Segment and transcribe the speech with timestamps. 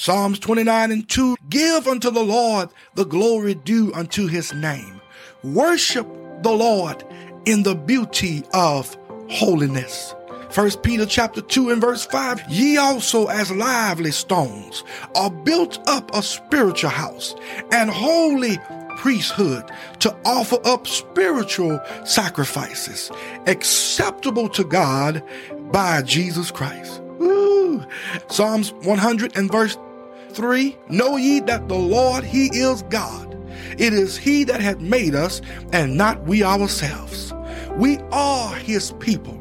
[0.00, 5.00] Psalms 29 and 2 Give unto the Lord the glory due unto his name.
[5.42, 6.06] Worship
[6.44, 7.04] the Lord
[7.46, 8.96] in the beauty of
[9.28, 10.14] holiness.
[10.50, 14.84] First Peter chapter 2 and verse 5 Ye also as lively stones
[15.16, 17.34] are built up a spiritual house
[17.72, 18.56] and holy
[18.98, 19.68] priesthood
[19.98, 23.10] to offer up spiritual sacrifices
[23.48, 25.24] acceptable to God
[25.72, 27.02] by Jesus Christ.
[27.18, 27.84] Woo.
[28.28, 29.76] Psalms 100 and verse
[30.32, 33.36] 3 Know ye that the Lord, He is God.
[33.78, 35.40] It is He that hath made us,
[35.72, 37.32] and not we ourselves.
[37.76, 39.38] We are His people,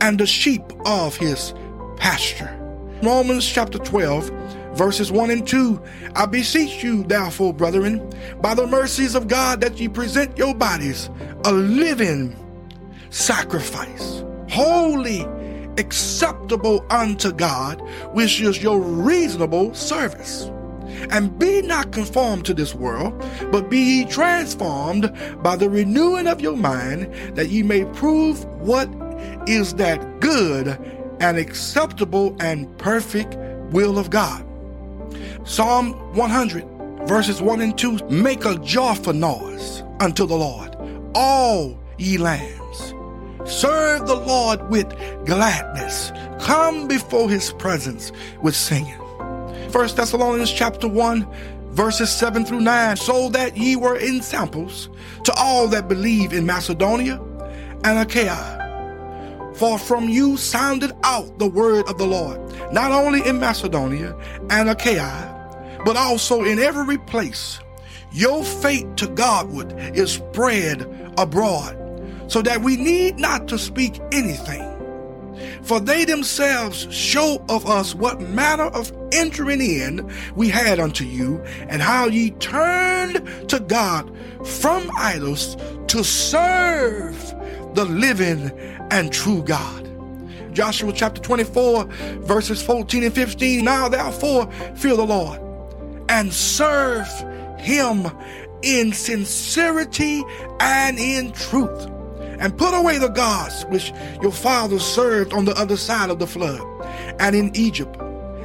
[0.00, 1.54] and the sheep of His
[1.96, 2.54] pasture.
[3.02, 4.30] Romans chapter 12,
[4.74, 5.80] verses 1 and 2.
[6.14, 11.10] I beseech you, therefore, brethren, by the mercies of God, that ye present your bodies
[11.44, 12.36] a living
[13.10, 15.26] sacrifice, holy,
[15.78, 17.80] acceptable unto God,
[18.12, 20.50] which is your reasonable service.
[21.10, 23.14] And be not conformed to this world,
[23.52, 25.12] but be ye transformed
[25.42, 28.88] by the renewing of your mind, that ye may prove what
[29.46, 30.68] is that good
[31.20, 33.36] and acceptable and perfect
[33.72, 34.44] will of God.
[35.44, 40.76] Psalm 100, verses 1 and 2 Make a joyful noise unto the Lord,
[41.14, 42.94] all ye lands.
[43.48, 44.90] Serve the Lord with
[45.24, 46.12] gladness.
[46.38, 49.00] Come before his presence with singing.
[49.70, 51.26] First Thessalonians chapter 1,
[51.70, 54.90] verses 7 through 9, so that ye were ensamples
[55.24, 57.18] to all that believe in Macedonia
[57.84, 59.54] and Achaia.
[59.54, 62.38] For from you sounded out the word of the Lord,
[62.70, 64.14] not only in Macedonia
[64.50, 67.60] and Achaia, but also in every place.
[68.12, 70.82] Your faith to Godward is spread
[71.16, 71.87] abroad
[72.28, 74.64] so that we need not to speak anything.
[75.62, 81.42] For they themselves show of us what manner of entering in we had unto you,
[81.68, 84.10] and how ye turned to God
[84.46, 85.56] from idols
[85.88, 87.34] to serve
[87.74, 88.50] the living
[88.90, 89.84] and true God.
[90.54, 91.84] Joshua chapter 24,
[92.20, 93.64] verses 14 and 15.
[93.64, 95.40] Now therefore fear the Lord
[96.08, 97.06] and serve
[97.58, 98.06] him
[98.62, 100.24] in sincerity
[100.58, 101.88] and in truth
[102.38, 106.26] and put away the gods which your fathers served on the other side of the
[106.26, 106.60] flood
[107.20, 107.96] and in Egypt,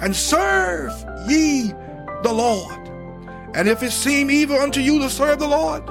[0.00, 0.92] and serve
[1.28, 1.72] ye
[2.22, 2.78] the Lord.
[3.54, 5.82] And if it seem evil unto you to serve the Lord,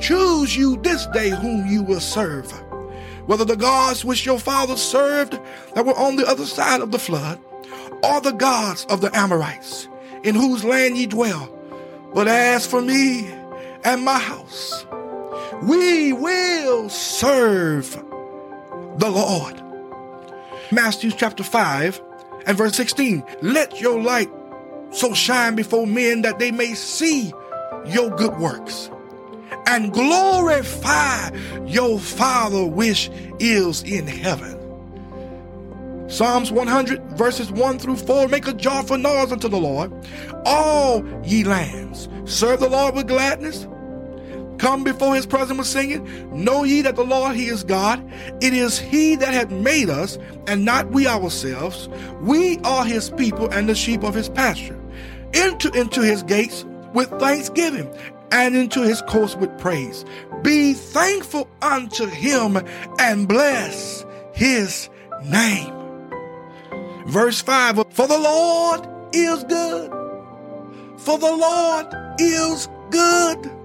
[0.00, 2.50] choose you this day whom you will serve,
[3.26, 5.38] whether the gods which your fathers served
[5.74, 7.38] that were on the other side of the flood,
[8.02, 9.88] or the gods of the Amorites,
[10.22, 11.54] in whose land ye dwell.
[12.14, 13.26] But as for me
[13.84, 14.86] and my house,
[15.62, 17.92] we will serve
[18.96, 19.60] the Lord.
[20.72, 22.00] Matthew chapter 5
[22.46, 23.24] and verse 16.
[23.42, 24.30] Let your light
[24.90, 27.32] so shine before men that they may see
[27.86, 28.90] your good works
[29.66, 31.30] and glorify
[31.66, 34.56] your Father which is in heaven.
[36.08, 39.92] Psalms 100 verses 1 through 4 make a joyful noise unto the Lord,
[40.44, 42.08] all ye lands.
[42.24, 43.66] Serve the Lord with gladness
[44.60, 46.04] come before his presence with singing.
[46.44, 48.06] Know ye that the Lord, he is God.
[48.42, 51.88] It is he that hath made us, and not we ourselves.
[52.20, 54.78] We are his people and the sheep of his pasture.
[55.32, 57.90] Enter into his gates with thanksgiving
[58.32, 60.04] and into his courts with praise.
[60.42, 62.58] Be thankful unto him
[62.98, 64.04] and bless
[64.34, 64.90] his
[65.24, 65.72] name.
[67.06, 69.90] Verse 5 For the Lord is good.
[70.98, 71.86] For the Lord
[72.18, 73.59] is good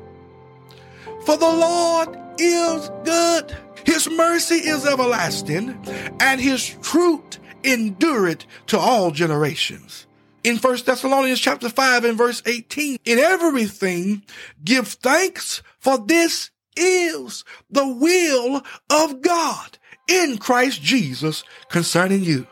[1.25, 3.55] for the Lord is good.
[3.85, 5.77] His mercy is everlasting,
[6.19, 10.05] and his truth endureth to all generations.
[10.43, 14.23] In 1 Thessalonians chapter 5 and verse 18, in everything
[14.63, 18.61] give thanks, for this is the will
[18.91, 22.45] of God in Christ Jesus concerning you.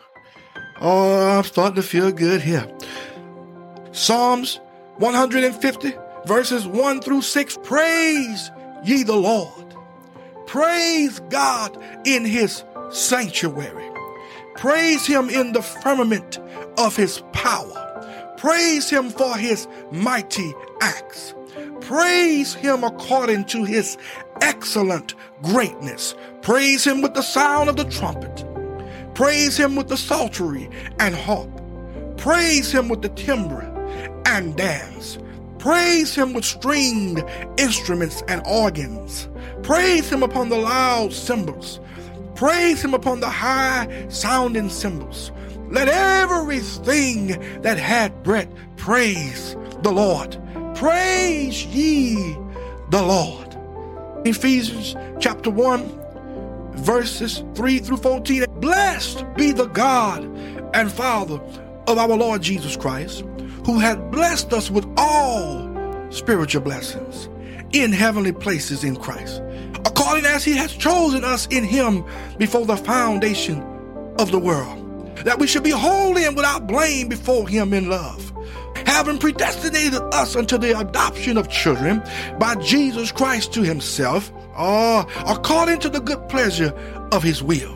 [0.82, 2.68] Oh, I'm starting to feel good here.
[3.92, 4.60] Psalms
[4.98, 5.94] 150
[6.26, 7.58] verses 1 through 6.
[7.64, 8.52] Praise
[8.83, 9.75] ye the Lord.
[10.45, 13.89] Praise God in his sanctuary.
[14.56, 16.39] Praise him in the firmament
[16.77, 17.80] of his power.
[18.38, 21.33] Praise him for his mighty acts.
[21.81, 23.97] Praise him according to his
[24.41, 26.15] excellent greatness.
[26.41, 28.45] Praise him with the sound of the trumpet.
[29.15, 30.69] Praise him with the psaltery
[31.00, 31.50] and harp.
[32.18, 33.69] Praise him with the timbrel
[34.25, 35.18] and dance.
[35.63, 37.24] Praise him with stringed
[37.56, 39.30] instruments and organs.
[39.62, 41.80] Praise him upon the loud cymbals.
[42.36, 45.31] Praise him upon the high sounding cymbals.
[45.69, 47.27] Let everything
[47.62, 50.38] that had breath praise the Lord.
[50.75, 52.36] Praise ye
[52.89, 53.57] the Lord.
[54.27, 58.48] Ephesians chapter 1, verses 3 through 14.
[58.59, 60.25] Blessed be the God
[60.74, 61.39] and Father
[61.88, 63.24] of our Lord Jesus Christ,
[63.65, 65.69] who hath blessed us with all
[66.12, 67.30] spiritual blessings
[67.71, 69.42] in heavenly places in Christ,
[69.86, 72.04] according as he has chosen us in him
[72.38, 73.62] before the foundation
[74.19, 78.31] of the world, that we should be holy and without blame before him in love,
[78.86, 82.04] having predestinated us unto the adoption of children
[82.38, 86.71] by Jesus Christ to himself, uh, according to the good pleasure
[87.12, 87.74] of his will,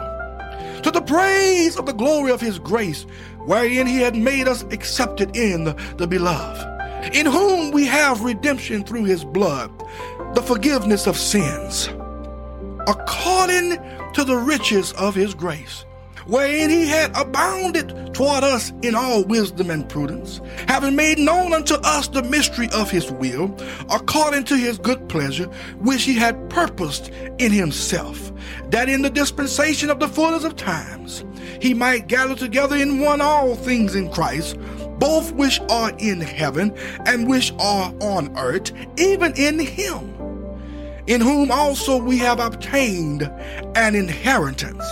[0.83, 3.06] to the praise of the glory of his grace,
[3.48, 5.64] wherein he had made us accepted in
[5.98, 6.78] the beloved
[7.14, 9.72] in whom we have redemption through his blood,
[10.34, 11.88] the forgiveness of sins,
[12.88, 13.78] according
[14.14, 15.86] to the riches of his grace,
[16.28, 21.76] wherein he had abounded toward us in all wisdom and prudence, having made known unto
[21.76, 23.56] us the mystery of his will,
[23.90, 25.46] according to his good pleasure,
[25.80, 27.10] which he had purposed
[27.40, 28.32] in himself,
[28.70, 31.24] that in the dispensation of the fullness of times
[31.62, 34.58] he might gather together in one all things in Christ
[35.00, 36.76] both which are in heaven
[37.06, 40.16] and which are on earth, even in him,
[41.06, 43.24] in whom also we have obtained
[43.76, 44.84] an inheritance.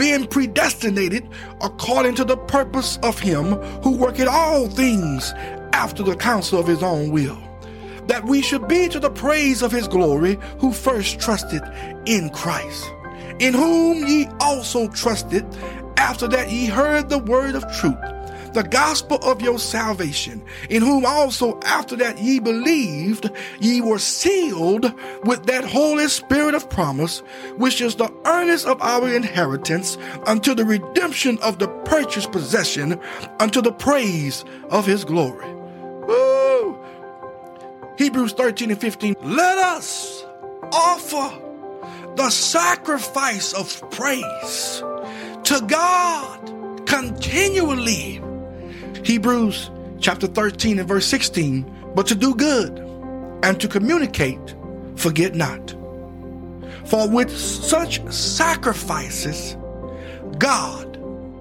[0.00, 1.28] Being predestinated
[1.60, 3.52] according to the purpose of him
[3.82, 5.34] who worketh all things
[5.74, 7.38] after the counsel of his own will,
[8.06, 11.60] that we should be to the praise of his glory who first trusted
[12.06, 12.90] in Christ,
[13.40, 15.44] in whom ye also trusted
[15.98, 17.98] after that ye heard the word of truth
[18.52, 23.30] the gospel of your salvation, in whom also after that ye believed,
[23.60, 24.92] ye were sealed
[25.24, 27.20] with that Holy Spirit of promise,
[27.56, 33.00] which is the earnest of our inheritance unto the redemption of the purchased possession,
[33.38, 35.52] unto the praise of his glory.
[35.52, 36.78] Woo!
[37.98, 39.16] Hebrews 13 and 15.
[39.22, 40.24] Let us
[40.72, 41.38] offer
[42.16, 44.82] the sacrifice of praise
[45.44, 48.20] to God continually
[49.04, 49.70] Hebrews
[50.00, 52.78] chapter 13 and verse 16, but to do good
[53.42, 54.54] and to communicate,
[54.96, 55.74] forget not.
[56.86, 59.56] For with such sacrifices,
[60.38, 60.98] God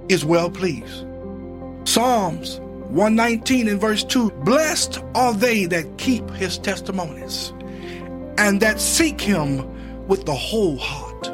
[0.09, 1.05] is well pleased.
[1.85, 2.59] Psalms
[2.89, 7.53] 119 and verse 2 Blessed are they that keep his testimonies
[8.37, 11.31] and that seek him with the whole heart.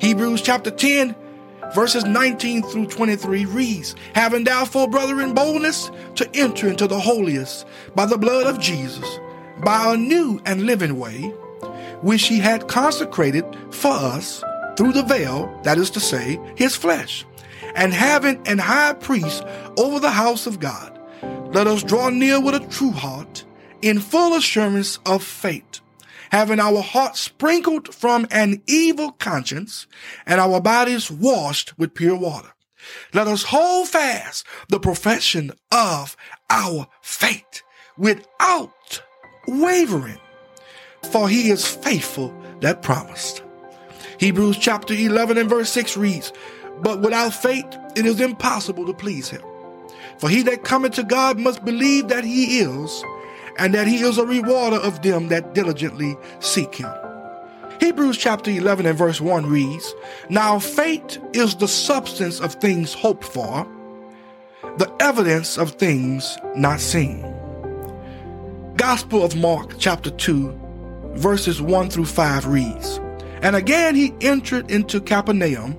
[0.00, 1.14] Hebrews chapter 10
[1.74, 8.06] verses 19 through 23 reads, Having therefore, brethren, boldness to enter into the holiest by
[8.06, 9.18] the blood of Jesus,
[9.62, 11.28] by a new and living way,
[12.02, 14.42] which he had consecrated for us
[14.76, 17.26] through the veil, that is to say, his flesh,
[17.74, 19.44] and having an high priest
[19.76, 20.98] over the house of God,
[21.52, 23.44] let us draw near with a true heart,
[23.82, 25.80] in full assurance of faith
[26.30, 29.86] having our hearts sprinkled from an evil conscience
[30.26, 32.52] and our bodies washed with pure water.
[33.12, 36.16] Let us hold fast the profession of
[36.48, 37.62] our faith
[37.98, 39.02] without
[39.46, 40.18] wavering,
[41.10, 43.42] for he is faithful that promised.
[44.18, 46.32] Hebrews chapter 11 and verse 6 reads,
[46.82, 47.66] But without faith
[47.96, 49.42] it is impossible to please him.
[50.18, 53.04] For he that cometh to God must believe that he is,
[53.58, 56.90] and that he is a rewarder of them that diligently seek him.
[57.80, 59.94] Hebrews chapter 11 and verse 1 reads,
[60.28, 63.66] Now faith is the substance of things hoped for,
[64.76, 67.22] the evidence of things not seen.
[68.76, 70.60] Gospel of Mark chapter 2
[71.14, 72.98] verses 1 through 5 reads,
[73.42, 75.76] And again he entered into Capernaum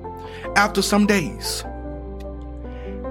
[0.55, 1.63] after some days.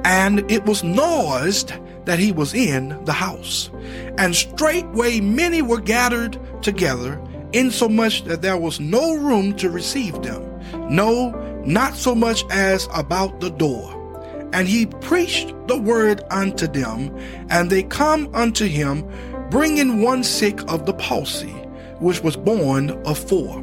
[0.05, 1.73] And it was noised
[2.05, 3.71] that he was in the house.
[4.19, 7.21] And straightway many were gathered together,
[7.53, 10.43] insomuch that there was no room to receive them,
[10.89, 11.31] no,
[11.65, 13.97] not so much as about the door.
[14.53, 17.17] And he preached the word unto them,
[17.51, 19.09] and they come unto him,
[19.51, 21.51] bringing one sick of the palsy,
[21.99, 23.59] which was borne of four.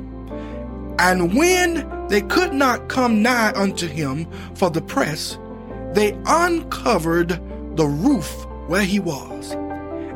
[0.99, 5.37] And when they could not come nigh unto him for the press,
[5.93, 7.39] they uncovered
[7.77, 9.51] the roof where he was.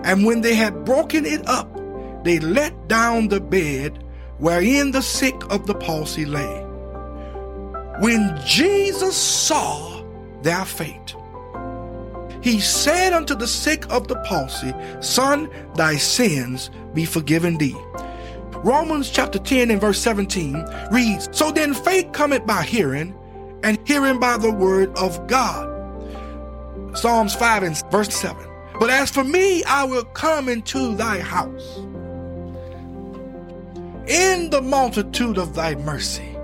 [0.04, 1.70] And when they had broken it up,
[2.24, 4.04] they let down the bed
[4.40, 6.66] wherein the sick of the palsy lay.
[8.00, 10.04] When Jesus saw
[10.42, 11.16] their fate,
[12.42, 17.78] he said unto the sick of the palsy, Son, thy sins be forgiven thee.
[18.64, 23.16] Romans chapter 10 and verse 17 reads, So then faith cometh by hearing,
[23.64, 25.71] and hearing by the word of God.
[26.94, 28.38] Psalms 5 and verse 7.
[28.80, 31.78] But as for me, I will come into thy house
[34.08, 36.36] in the multitude of thy mercy,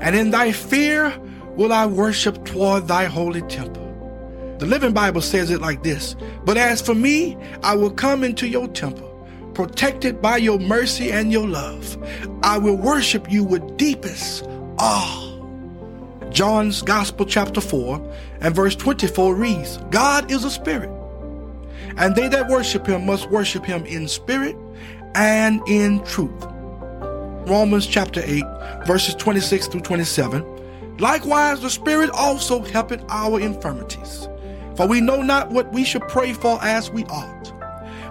[0.00, 1.18] and in thy fear
[1.56, 3.84] will I worship toward thy holy temple.
[4.58, 6.14] The Living Bible says it like this
[6.44, 11.32] But as for me, I will come into your temple, protected by your mercy and
[11.32, 11.96] your love.
[12.42, 14.44] I will worship you with deepest
[14.78, 15.27] awe.
[16.30, 20.90] John's Gospel, chapter 4, and verse 24 reads God is a spirit,
[21.96, 24.56] and they that worship him must worship him in spirit
[25.14, 26.44] and in truth.
[27.48, 28.44] Romans chapter 8,
[28.86, 30.44] verses 26 through 27.
[30.98, 34.28] Likewise, the Spirit also helpeth our infirmities.
[34.76, 37.52] For we know not what we should pray for as we ought.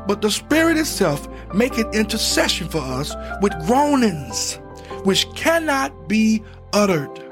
[0.08, 4.56] But the Spirit itself maketh intercession for us with groanings,
[5.04, 6.44] which cannot be
[6.74, 7.27] uttered.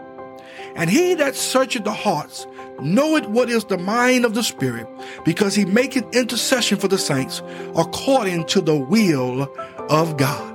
[0.76, 2.46] And he that searcheth the hearts
[2.82, 4.88] knoweth what is the mind of the Spirit,
[5.24, 7.42] because he maketh intercession for the saints
[7.76, 9.50] according to the will
[9.90, 10.54] of God.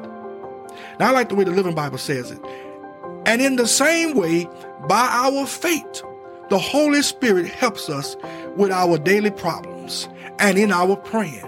[0.98, 2.38] Now, I like the way the Living Bible says it.
[3.24, 4.46] And in the same way,
[4.86, 6.02] by our faith,
[6.50, 8.16] the Holy Spirit helps us
[8.56, 10.08] with our daily problems
[10.38, 11.46] and in our praying.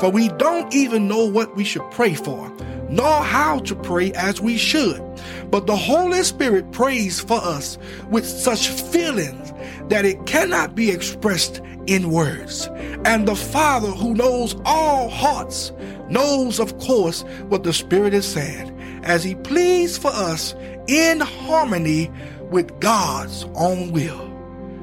[0.00, 2.50] For we don't even know what we should pray for,
[2.88, 5.02] nor how to pray as we should.
[5.50, 7.78] But the Holy Spirit prays for us
[8.10, 9.52] with such feelings
[9.88, 12.68] that it cannot be expressed in words.
[13.04, 15.72] And the Father, who knows all hearts,
[16.08, 18.72] knows, of course, what the Spirit is saying
[19.04, 20.54] as he pleads for us
[20.88, 22.10] in harmony
[22.50, 24.35] with God's own will.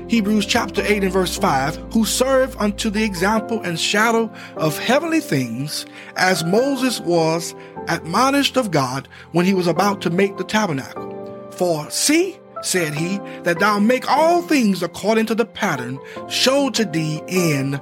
[0.08, 5.22] Hebrews chapter 8 and verse 5, who serve unto the example and shadow of heavenly
[5.22, 7.56] things, as Moses was
[7.88, 11.50] admonished of God when he was about to make the tabernacle.
[11.52, 16.86] For see, said he, that thou make all things according to the pattern showed to
[16.86, 17.80] thee in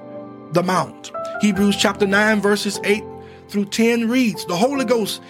[0.51, 1.11] the mount.
[1.41, 3.03] Hebrews chapter 9 verses 8
[3.49, 5.21] through 10 reads, The Holy Ghost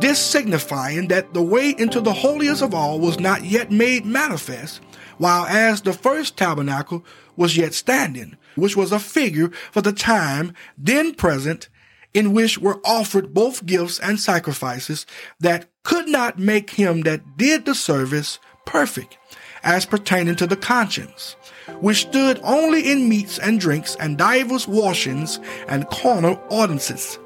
[0.00, 4.80] this signifying that the way into the holiest of all was not yet made manifest,
[5.18, 7.04] while as the first tabernacle
[7.36, 11.68] was yet standing, which was a figure for the time then present,
[12.12, 15.04] in which were offered both gifts and sacrifices
[15.40, 19.18] that could not make him that did the service perfect,
[19.62, 21.36] as pertaining to the conscience,
[21.80, 27.18] which stood only in meats and drinks and divers washings and carnal ordinances,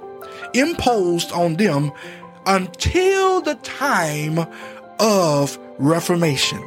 [0.55, 1.93] imposed on them
[2.47, 4.39] until the time
[4.99, 6.63] of Reformation.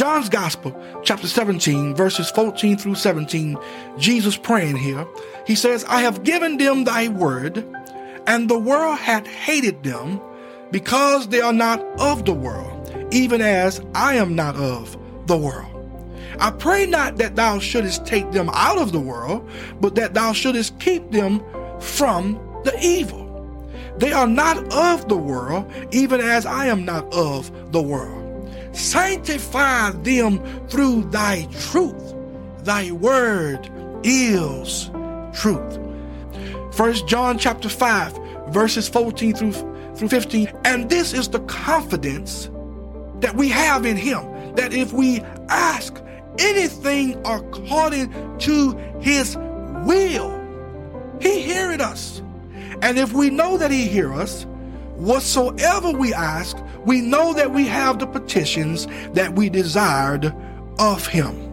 [0.00, 3.58] John's Gospel, chapter 17, verses 14 through 17,
[3.98, 5.06] Jesus praying here.
[5.46, 7.62] He says, I have given them thy word,
[8.26, 10.18] and the world hath hated them
[10.70, 15.68] because they are not of the world, even as I am not of the world.
[16.38, 19.46] I pray not that thou shouldest take them out of the world,
[19.82, 21.42] but that thou shouldest keep them
[21.78, 23.20] from the evil.
[23.98, 28.19] They are not of the world, even as I am not of the world.
[28.72, 32.14] Sanctify them through thy truth.
[32.64, 33.70] Thy word
[34.04, 34.90] is
[35.32, 35.78] truth.
[36.72, 39.52] First John chapter 5, verses 14 through,
[39.96, 40.52] through 15.
[40.64, 42.50] And this is the confidence
[43.20, 46.00] that we have in him, that if we ask
[46.38, 49.36] anything according to his
[49.84, 50.36] will,
[51.20, 52.22] he heareth us.
[52.82, 54.44] And if we know that he hear us,
[54.96, 60.34] whatsoever we ask, we know that we have the petitions that we desired
[60.78, 61.46] of him.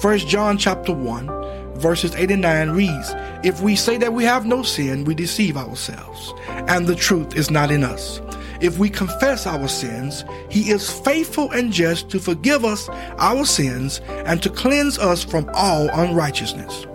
[0.00, 4.46] First John chapter 1, verses 8 and 9 reads, If we say that we have
[4.46, 8.20] no sin, we deceive ourselves, and the truth is not in us.
[8.60, 12.88] If we confess our sins, he is faithful and just to forgive us
[13.18, 16.86] our sins and to cleanse us from all unrighteousness.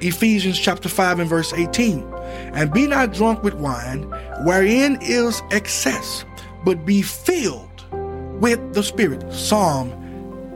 [0.00, 2.02] Ephesians chapter 5 and verse 18.
[2.52, 4.12] And be not drunk with wine,
[4.44, 6.24] wherein is excess,
[6.64, 7.84] but be filled
[8.40, 9.32] with the Spirit.
[9.32, 9.92] Psalm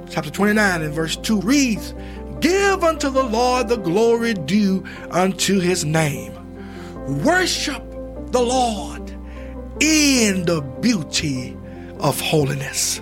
[0.08, 1.94] chapter 29 and verse 2 reads,
[2.40, 6.32] Give unto the Lord the glory due unto his name.
[7.24, 7.82] Worship
[8.32, 9.10] the Lord
[9.80, 11.56] in the beauty
[12.00, 13.01] of holiness.